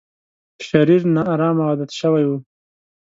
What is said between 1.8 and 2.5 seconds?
شوی و.